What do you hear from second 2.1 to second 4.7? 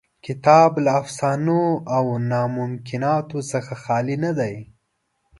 ناممکناتو څخه خالي نه دی.